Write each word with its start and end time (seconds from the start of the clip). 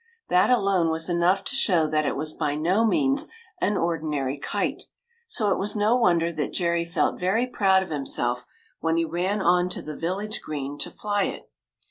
That 0.29 0.49
alone 0.49 0.89
was 0.89 1.09
enough 1.09 1.43
to 1.43 1.55
show 1.55 1.85
that 1.87 2.07
it 2.07 2.15
was 2.15 2.33
by 2.33 2.55
no 2.55 2.83
means 2.83 3.27
an 3.59 3.77
ordinary 3.77 4.39
kite; 4.39 4.85
so 5.27 5.51
it 5.51 5.59
was 5.59 5.75
no 5.75 5.95
wonder 5.95 6.31
that 6.33 6.53
Jerry 6.53 6.85
felt 6.85 7.19
very 7.19 7.45
proud 7.45 7.83
of 7.83 7.89
himself 7.91 8.47
when 8.79 8.97
he 8.97 9.05
ran 9.05 9.43
on 9.43 9.69
to 9.69 9.81
the 9.83 9.95
village 9.95 10.41
green 10.41 10.79
to 10.79 10.89
fly 10.89 11.25
it. 11.25 11.51